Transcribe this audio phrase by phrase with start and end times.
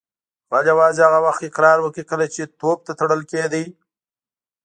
[0.53, 3.61] غل یوازې هغه وخت اقرار وکړ کله چې توپ ته تړل کیده